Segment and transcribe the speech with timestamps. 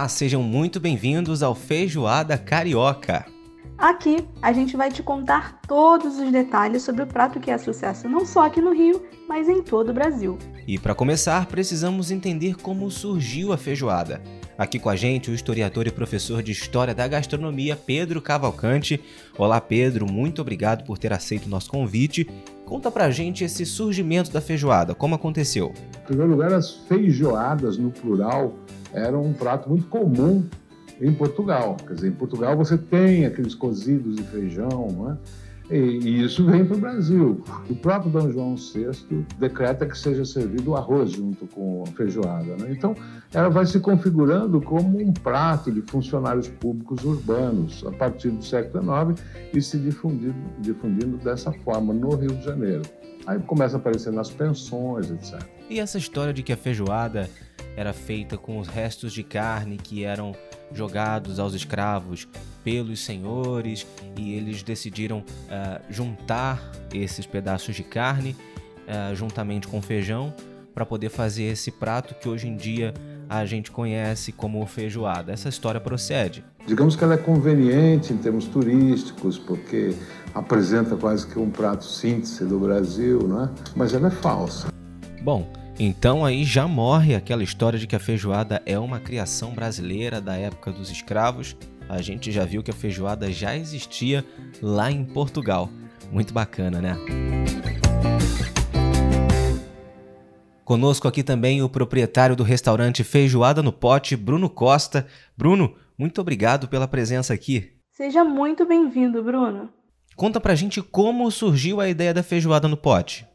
[0.00, 3.26] Olá, sejam muito bem-vindos ao Feijoada Carioca.
[3.76, 8.08] Aqui a gente vai te contar todos os detalhes sobre o prato que é sucesso
[8.08, 10.38] não só aqui no Rio, mas em todo o Brasil.
[10.66, 14.22] E para começar, precisamos entender como surgiu a feijoada.
[14.56, 18.98] Aqui com a gente o historiador e professor de História da Gastronomia, Pedro Cavalcante.
[19.36, 22.26] Olá, Pedro, muito obrigado por ter aceito o nosso convite.
[22.64, 25.74] Conta pra gente esse surgimento da feijoada, como aconteceu?
[26.02, 28.54] Em primeiro lugar, as feijoadas no plural
[28.92, 30.44] eram um prato muito comum
[31.00, 31.76] em Portugal.
[31.86, 35.18] Quer dizer, em Portugal você tem aqueles cozidos de feijão, né?
[35.70, 37.44] E, isso vem para o Brasil.
[37.68, 42.56] O próprio Dom João VI decreta que seja servido o arroz junto com a feijoada.
[42.56, 42.72] Né?
[42.72, 42.94] Então,
[43.32, 48.82] ela vai se configurando como um prato de funcionários públicos urbanos a partir do século
[49.14, 52.82] XIX e se difundindo, difundindo dessa forma no Rio de Janeiro.
[53.24, 55.40] Aí começa a aparecer nas pensões, etc.
[55.68, 57.30] E essa história de que a feijoada
[57.76, 60.34] era feita com os restos de carne que eram
[60.72, 62.28] jogados aos escravos
[62.62, 63.86] pelos senhores
[64.16, 68.36] e eles decidiram uh, juntar esses pedaços de carne
[68.86, 70.32] uh, juntamente com feijão
[70.74, 72.94] para poder fazer esse prato que hoje em dia
[73.28, 75.32] a gente conhece como feijoada.
[75.32, 76.44] Essa história procede.
[76.66, 79.94] Digamos que ela é conveniente em termos turísticos, porque
[80.34, 83.50] apresenta quase que um prato síntese do Brasil, não é?
[83.76, 84.68] mas ela é falsa.
[85.22, 85.50] Bom,
[85.82, 90.36] então aí já morre aquela história de que a feijoada é uma criação brasileira da
[90.36, 91.56] época dos escravos.
[91.88, 94.22] A gente já viu que a feijoada já existia
[94.60, 95.70] lá em Portugal.
[96.12, 96.98] Muito bacana, né?
[100.66, 105.06] Conosco aqui também o proprietário do restaurante Feijoada no Pote, Bruno Costa.
[105.34, 107.72] Bruno, muito obrigado pela presença aqui.
[107.90, 109.70] Seja muito bem-vindo, Bruno.
[110.14, 113.26] Conta pra gente como surgiu a ideia da feijoada no pote.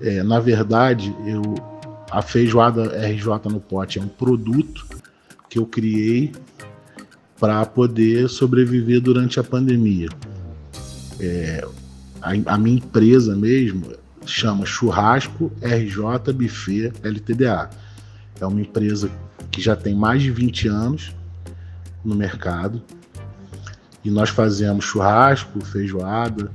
[0.00, 1.42] É, na verdade, eu
[2.10, 4.86] a feijoada RJ no pote é um produto
[5.48, 6.32] que eu criei
[7.38, 10.08] para poder sobreviver durante a pandemia.
[11.18, 11.66] É,
[12.20, 13.94] a, a, minha empresa mesmo
[14.26, 17.70] chama Churrasco RJ Buffet LTDA.
[18.40, 19.10] É uma empresa
[19.50, 21.14] que já tem mais de 20 anos
[22.04, 22.82] no mercado
[24.04, 26.50] e nós fazemos churrasco, feijoada,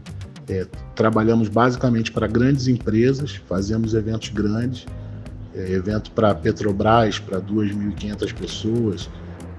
[0.48, 4.86] é, trabalhamos basicamente para grandes empresas, fazemos eventos grandes
[5.56, 9.10] é, evento para Petrobras, para 2.500 pessoas,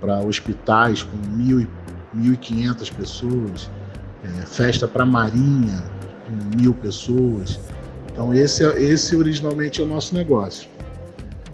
[0.01, 1.17] para hospitais com
[2.15, 3.71] 1.500 pessoas,
[4.23, 5.83] é, festa para Marinha
[6.27, 7.59] com mil pessoas.
[8.13, 10.69] Então esse, esse originalmente é o nosso negócio.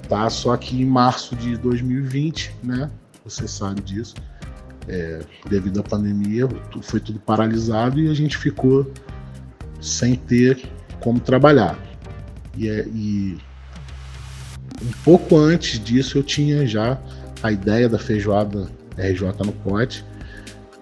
[0.08, 0.28] Tá?
[0.28, 2.90] Só que em março de 2020, né,
[3.24, 4.14] você sabe disso,
[4.88, 6.48] é, devido à pandemia,
[6.82, 8.90] foi tudo paralisado e a gente ficou
[9.80, 10.68] sem ter
[11.00, 11.78] como trabalhar.
[12.56, 13.38] E, é, e
[14.82, 16.98] um pouco antes disso eu tinha já
[17.42, 20.04] a ideia da feijoada RJ no pote,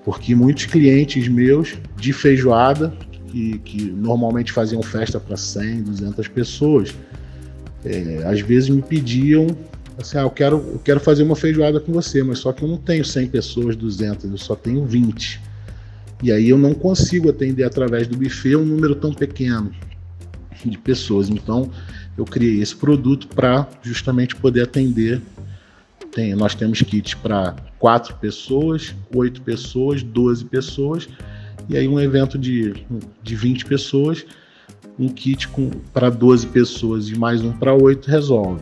[0.05, 2.93] porque muitos clientes meus de feijoada,
[3.29, 6.95] que, que normalmente faziam festa para 100, 200 pessoas,
[7.85, 9.47] é, às vezes me pediam
[9.99, 12.69] assim, ah, eu quero, eu quero fazer uma feijoada com você, mas só que eu
[12.69, 15.41] não tenho 100 pessoas, 200, eu só tenho 20.
[16.23, 19.71] E aí eu não consigo atender através do buffet um número tão pequeno
[20.65, 21.29] de pessoas.
[21.29, 21.71] Então
[22.21, 25.23] eu criei esse produto para justamente poder atender.
[26.13, 31.09] Tem, nós temos kits para quatro pessoas, oito pessoas, 12 pessoas,
[31.67, 32.85] e aí um evento de,
[33.23, 34.27] de 20 pessoas,
[34.99, 35.49] um kit
[35.95, 38.61] para 12 pessoas e mais um para oito resolve.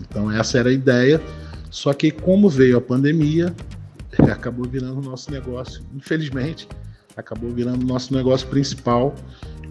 [0.00, 1.22] Então essa era a ideia.
[1.70, 3.54] Só que como veio a pandemia,
[4.30, 6.68] acabou virando o nosso negócio, infelizmente,
[7.16, 9.14] acabou virando o nosso negócio principal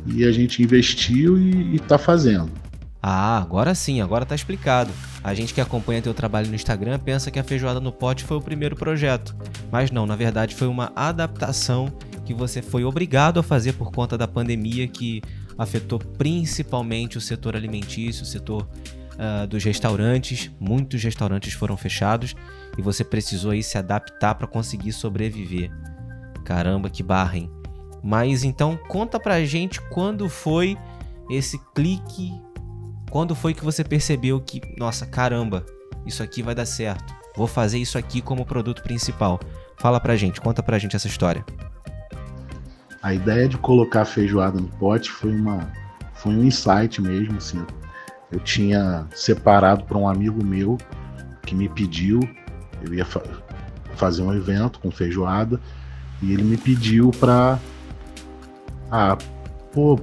[0.08, 2.63] e a gente investiu e está fazendo.
[3.06, 4.90] Ah, agora sim, agora tá explicado.
[5.22, 8.38] A gente que acompanha teu trabalho no Instagram pensa que a Feijoada no Pote foi
[8.38, 9.36] o primeiro projeto.
[9.70, 11.92] Mas não, na verdade foi uma adaptação
[12.24, 15.22] que você foi obrigado a fazer por conta da pandemia que
[15.58, 18.70] afetou principalmente o setor alimentício, o setor
[19.16, 20.50] uh, dos restaurantes.
[20.58, 22.34] Muitos restaurantes foram fechados
[22.78, 25.70] e você precisou aí se adaptar para conseguir sobreviver.
[26.46, 27.52] Caramba, que barra, hein?
[28.02, 30.78] Mas então conta pra gente quando foi
[31.30, 32.32] esse clique
[33.10, 35.66] quando foi que você percebeu que, nossa, caramba,
[36.06, 37.14] isso aqui vai dar certo?
[37.36, 39.40] Vou fazer isso aqui como produto principal.
[39.78, 41.46] Fala pra gente, conta pra gente essa história.
[43.02, 45.72] A ideia de colocar feijoada no pote foi uma
[46.14, 47.66] foi um insight mesmo, assim.
[48.32, 50.78] Eu tinha separado para um amigo meu
[51.46, 52.20] que me pediu,
[52.82, 53.22] eu ia fa
[53.96, 55.60] fazer um evento com feijoada
[56.22, 57.60] e ele me pediu para
[58.90, 59.18] ah,
[59.74, 60.00] pô,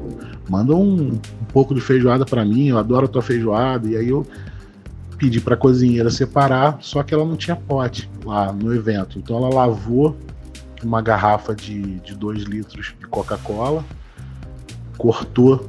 [0.48, 3.88] manda um, um pouco de feijoada para mim, eu adoro a tua feijoada.
[3.88, 4.26] E aí eu
[5.16, 9.18] pedi para a cozinheira separar, só que ela não tinha pote lá no evento.
[9.18, 10.16] Então ela lavou
[10.82, 13.84] uma garrafa de 2 litros de Coca-Cola,
[14.98, 15.68] cortou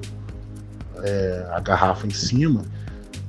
[1.04, 2.64] é, a garrafa em cima,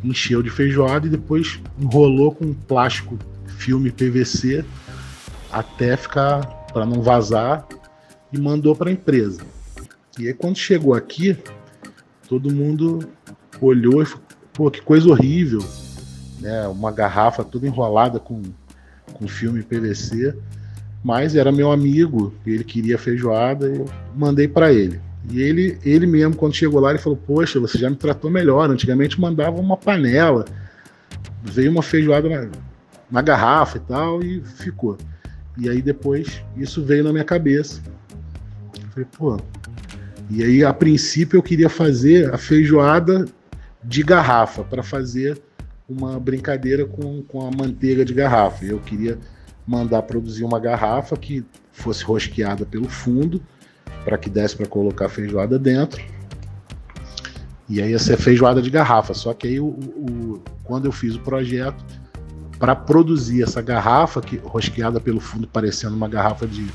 [0.03, 3.19] encheu de feijoada e depois enrolou com plástico
[3.59, 4.65] filme PVC
[5.51, 7.67] até ficar para não vazar
[8.33, 9.43] e mandou para a empresa.
[10.19, 11.37] E aí quando chegou aqui,
[12.29, 13.09] todo mundo
[13.61, 15.61] olhou e falou, pô, que coisa horrível,
[16.41, 16.67] né?
[16.69, 18.43] Uma garrafa toda enrolada com,
[19.13, 20.37] com filme PVC,
[21.03, 25.01] mas era meu amigo, ele queria feijoada eu mandei para ele.
[25.31, 28.69] E ele, ele mesmo, quando chegou lá, ele falou: Poxa, você já me tratou melhor.
[28.71, 30.45] Antigamente mandava uma panela,
[31.43, 32.51] veio uma feijoada na,
[33.11, 34.99] na garrafa e tal, e ficou.
[35.57, 37.81] E aí depois isso veio na minha cabeça.
[38.75, 39.41] Eu falei, pô.
[40.35, 43.27] E aí, a princípio, eu queria fazer a feijoada
[43.85, 45.39] de garrafa, para fazer
[45.87, 48.65] uma brincadeira com, com a manteiga de garrafa.
[48.65, 49.19] Eu queria
[49.67, 53.43] mandar produzir uma garrafa que fosse rosqueada pelo fundo
[54.07, 56.03] para que desse para colocar feijoada dentro.
[57.69, 59.13] E aí ia ser feijoada de garrafa.
[59.13, 61.85] Só que aí, o, o quando eu fiz o projeto,
[62.59, 66.67] para produzir essa garrafa, que rosqueada pelo fundo, parecendo uma garrafa de,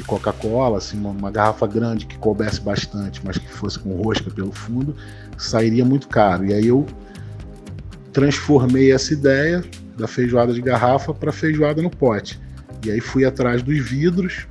[0.00, 4.30] de Coca-Cola, assim, uma, uma, garrafa grande que coubesse bastante, mas que fosse com rosca
[4.30, 4.96] pelo fundo,
[5.36, 6.46] sairia muito caro.
[6.46, 6.86] E aí eu
[8.10, 9.62] transformei essa ideia
[9.98, 12.40] da feijoada de garrafa para feijoada no pote.
[12.84, 14.46] E aí fui atrás dos vidros,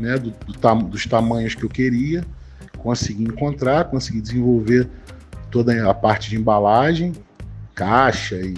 [0.00, 2.24] né, do, do tam, dos tamanhos que eu queria,
[2.78, 4.88] consegui encontrar, consegui desenvolver
[5.52, 7.12] toda a parte de embalagem,
[7.76, 8.56] caixa e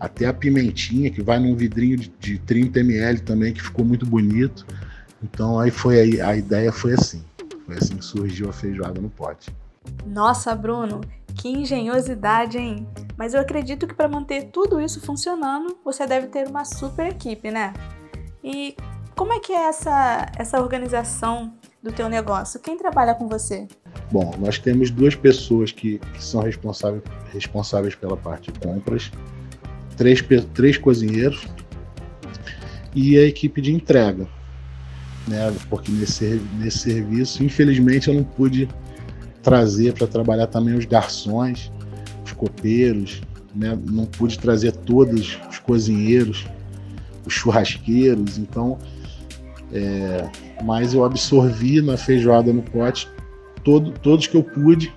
[0.00, 4.06] até a pimentinha que vai num vidrinho de, de 30 ml também que ficou muito
[4.06, 4.66] bonito.
[5.24, 7.24] Então aí foi aí, a ideia foi assim.
[7.64, 9.50] Foi assim que surgiu a feijoada no pote.
[10.06, 11.00] Nossa, Bruno,
[11.34, 12.86] que engenhosidade, hein?
[13.16, 17.50] Mas eu acredito que para manter tudo isso funcionando, você deve ter uma super equipe,
[17.50, 17.72] né?
[18.42, 18.76] E
[19.16, 22.60] como é que é essa, essa organização do teu negócio?
[22.60, 23.66] Quem trabalha com você?
[24.12, 29.10] Bom, nós temos duas pessoas que, que são responsáveis, responsáveis pela parte de compras,
[29.96, 30.22] três,
[30.52, 31.46] três cozinheiros
[32.94, 34.28] e a equipe de entrega.
[35.26, 35.54] Né?
[35.68, 38.68] Porque nesse, nesse serviço, infelizmente, eu não pude
[39.42, 41.72] trazer para trabalhar também os garçons,
[42.24, 43.22] os copeiros,
[43.54, 43.78] né?
[43.90, 46.46] não pude trazer todos os cozinheiros,
[47.26, 48.78] os churrasqueiros, então
[49.72, 50.28] é,
[50.62, 53.08] mas eu absorvi na feijoada no pote
[53.64, 54.94] todo, todos que eu pude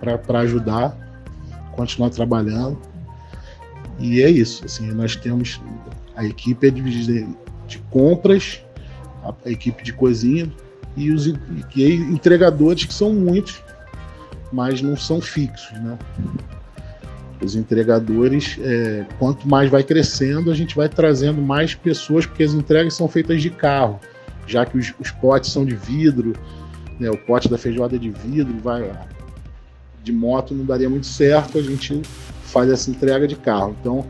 [0.00, 0.96] para ajudar,
[1.72, 2.78] continuar trabalhando.
[3.98, 4.64] E é isso.
[4.64, 5.60] Assim, nós temos
[6.16, 7.26] a equipe é dividida
[7.66, 8.62] de compras,
[9.24, 10.50] a, a equipe de cozinha
[10.96, 11.34] e os e
[11.94, 13.62] entregadores que são muitos,
[14.52, 15.98] mas não são fixos, né?
[17.42, 22.52] Os entregadores, é, quanto mais vai crescendo, a gente vai trazendo mais pessoas, porque as
[22.52, 23.98] entregas são feitas de carro
[24.50, 26.32] já que os, os potes são de vidro,
[26.98, 28.92] né, o pote da feijoada é de vidro, vai
[30.02, 32.02] de moto não daria muito certo, a gente
[32.44, 33.76] faz essa entrega de carro.
[33.80, 34.04] Então,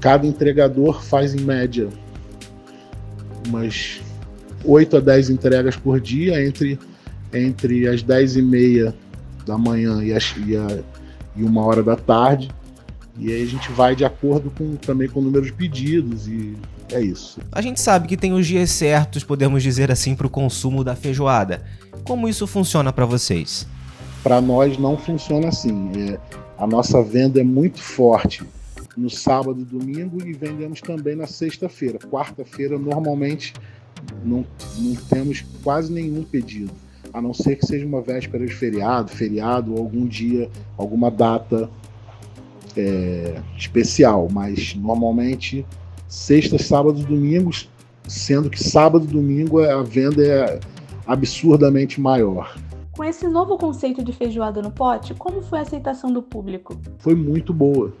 [0.00, 1.88] cada entregador faz em média
[3.46, 4.00] umas
[4.64, 6.78] 8 a 10 entregas por dia, entre,
[7.32, 8.94] entre as 10 e meia
[9.46, 10.80] da manhã e, as, e, a,
[11.36, 12.50] e uma hora da tarde.
[13.18, 16.54] E aí a gente vai de acordo com também com o número de pedidos e
[16.92, 17.40] é isso.
[17.52, 20.94] A gente sabe que tem os dias certos, podemos dizer assim, para o consumo da
[20.94, 21.62] feijoada.
[22.04, 23.66] Como isso funciona para vocês?
[24.22, 25.90] Para nós não funciona assim.
[25.96, 26.18] É,
[26.58, 28.42] a nossa venda é muito forte
[28.96, 31.98] no sábado e domingo e vendemos também na sexta-feira.
[31.98, 33.54] Quarta-feira, normalmente,
[34.24, 34.44] não,
[34.78, 36.72] não temos quase nenhum pedido,
[37.12, 41.68] a não ser que seja uma véspera de feriado, feriado ou algum dia, alguma data
[42.76, 45.66] é, especial, mas normalmente
[46.08, 47.68] sextas, sábados, domingos,
[48.06, 50.60] sendo que sábado e domingo a venda é
[51.06, 52.56] absurdamente maior.
[52.92, 56.76] Com esse novo conceito de feijoada no pote, como foi a aceitação do público?
[56.98, 57.92] Foi muito boa,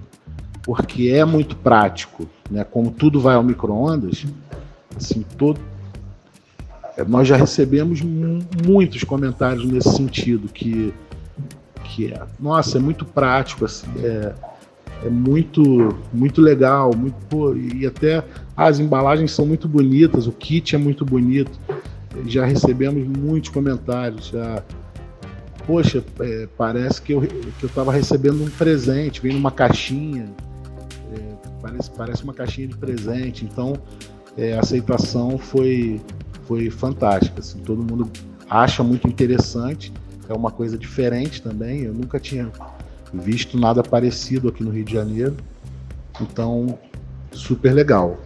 [0.62, 2.64] porque é muito prático, né?
[2.64, 4.26] Como tudo vai ao micro-ondas,
[4.96, 5.69] assim, todo é,
[7.04, 10.92] nós já recebemos muitos comentários nesse sentido que
[11.90, 14.32] que é, nossa, é muito prático, assim, é,
[15.04, 18.24] é muito muito legal, muito pô, e até
[18.56, 21.58] as embalagens são muito bonitas, o kit é muito bonito.
[22.26, 24.62] Já recebemos muitos comentários, já
[25.66, 30.26] poxa, é, parece que eu que eu estava recebendo um presente, vem numa caixinha,
[31.12, 31.18] é,
[31.62, 33.44] parece parece uma caixinha de presente.
[33.44, 33.74] Então
[34.36, 36.00] é, a aceitação foi
[36.50, 38.10] foi fantástica, assim, todo mundo
[38.48, 39.92] acha muito interessante,
[40.28, 41.82] é uma coisa diferente também.
[41.82, 42.50] Eu nunca tinha
[43.14, 45.36] visto nada parecido aqui no Rio de Janeiro.
[46.20, 46.76] Então,
[47.30, 48.18] super legal.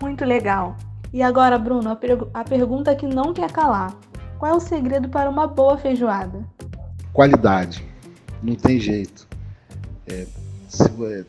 [0.00, 0.76] Muito legal.
[1.12, 1.98] E agora, Bruno, a,
[2.34, 3.96] a pergunta que não quer calar:
[4.38, 6.44] qual é o segredo para uma boa feijoada?
[7.12, 7.84] Qualidade.
[8.40, 9.26] Não tem jeito.
[10.06, 10.24] É,
[10.68, 11.24] se, é,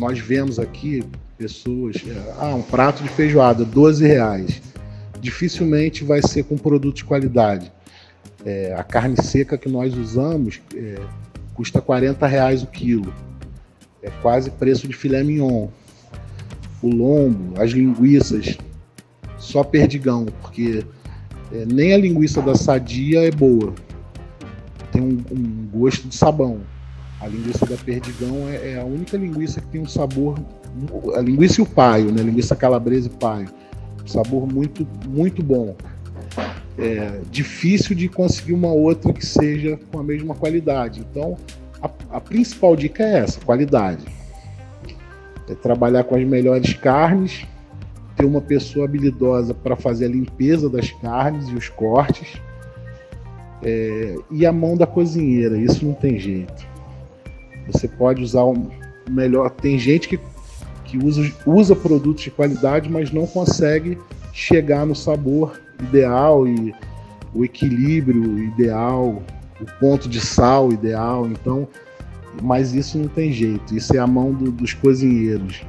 [0.00, 1.04] nós vemos aqui
[1.38, 4.70] pessoas, é, ah, um prato de feijoada, 12 reais.
[5.20, 7.70] Dificilmente vai ser com produto de qualidade.
[8.44, 10.98] É, a carne seca que nós usamos é,
[11.54, 13.12] custa 40 reais o quilo.
[14.02, 15.68] É quase preço de filé mignon.
[16.82, 18.56] O lombo, as linguiças,
[19.38, 20.84] só perdigão, porque
[21.52, 23.74] é, nem a linguiça da sadia é boa.
[24.92, 26.60] Tem um, um gosto de sabão.
[27.20, 30.38] A linguiça da perdigão é, é, a única linguiça que tem um sabor.
[31.14, 32.22] A linguiça e o paio, né?
[32.22, 33.48] Linguiça calabresa e paio.
[34.06, 35.76] Sabor muito, muito bom.
[36.78, 41.00] É difícil de conseguir uma outra que seja com a mesma qualidade.
[41.00, 41.36] Então,
[41.82, 44.04] a, a principal dica é essa: qualidade.
[45.48, 47.46] É trabalhar com as melhores carnes,
[48.16, 52.40] ter uma pessoa habilidosa para fazer a limpeza das carnes e os cortes.
[53.62, 56.66] É, e a mão da cozinheira, isso não tem jeito.
[57.66, 58.54] Você pode usar o
[59.08, 59.50] melhor.
[59.50, 60.18] Tem gente que,
[60.90, 63.96] que usa, usa produtos de qualidade, mas não consegue
[64.32, 66.74] chegar no sabor ideal e
[67.32, 69.22] o equilíbrio ideal,
[69.60, 71.28] o ponto de sal ideal.
[71.28, 71.68] Então,
[72.42, 73.74] mas isso não tem jeito.
[73.74, 75.62] Isso é a mão do, dos cozinheiros.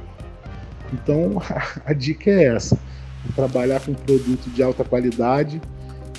[0.92, 1.40] Então
[1.86, 2.76] a dica é essa:
[3.36, 5.60] trabalhar com produto de alta qualidade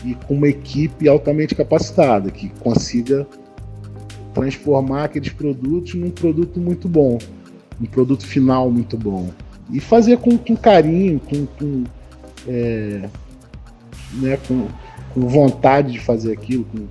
[0.06, 3.28] e com uma equipe altamente capacitada que consiga
[4.34, 7.20] transformar aqueles produtos num produto muito bom,
[7.84, 9.30] um produto final muito bom.
[9.70, 11.84] E fazer com, com carinho, com, com,
[12.48, 13.10] é,
[14.14, 14.68] né, com,
[15.14, 16.88] com, vontade de fazer aquilo, com,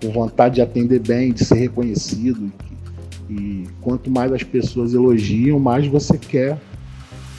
[0.00, 2.50] com, vontade de atender bem, de ser reconhecido.
[3.28, 6.58] E, e quanto mais as pessoas elogiam, mais você quer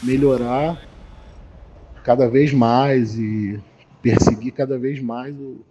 [0.03, 0.81] melhorar
[2.03, 3.59] cada vez mais e
[4.01, 5.61] perseguir cada vez mais o,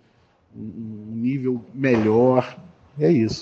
[0.57, 2.59] um nível melhor.
[2.99, 3.41] É isso.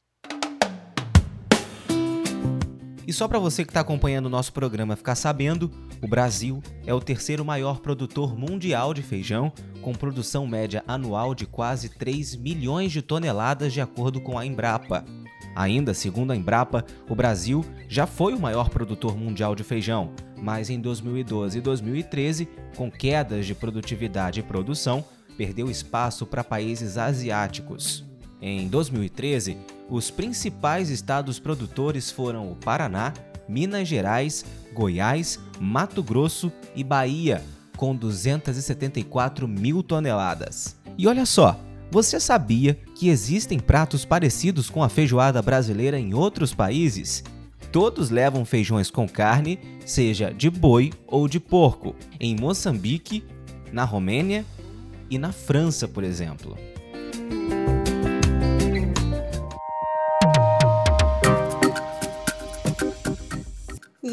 [3.09, 5.71] E só para você que está acompanhando o nosso programa ficar sabendo,
[6.03, 9.51] o Brasil é o terceiro maior produtor mundial de feijão,
[9.81, 15.07] com produção média anual de quase 3 milhões de toneladas, de acordo com a Embrapa.
[15.57, 20.69] Ainda segundo a Embrapa, o Brasil já foi o maior produtor mundial de feijão, mas
[20.69, 22.47] em 2012 e 2013,
[22.77, 25.03] com quedas de produtividade e produção,
[25.35, 28.05] perdeu espaço para países asiáticos.
[28.39, 29.57] Em 2013,
[29.89, 33.13] os principais estados produtores foram o Paraná,
[33.49, 37.43] Minas Gerais, Goiás, Mato Grosso e Bahia,
[37.77, 40.77] com 274 mil toneladas.
[40.97, 41.59] E olha só,
[41.91, 47.25] você sabia que existem pratos parecidos com a feijoada brasileira em outros países?
[47.73, 53.25] Todos levam feijões com carne, seja de boi ou de porco, em Moçambique,
[53.73, 54.45] na Romênia
[55.11, 56.57] e na França, por exemplo.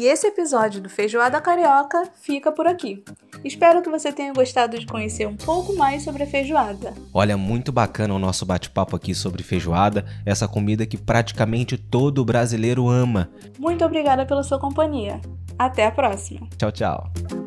[0.06, 3.02] E esse episódio do Feijoada Carioca fica por aqui.
[3.44, 6.94] Espero que você tenha gostado de conhecer um pouco mais sobre a feijoada.
[7.12, 12.88] Olha, muito bacana o nosso bate-papo aqui sobre feijoada, essa comida que praticamente todo brasileiro
[12.88, 13.28] ama.
[13.58, 15.20] Muito obrigada pela sua companhia.
[15.58, 16.46] Até a próxima.
[16.56, 17.45] Tchau, tchau.